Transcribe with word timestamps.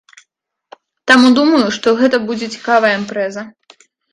Таму 1.11 1.27
думаю, 1.39 1.63
што 1.77 1.87
гэта 2.01 2.17
будзе 2.31 2.51
цікавая 2.57 2.93
імпрэза. 3.01 3.41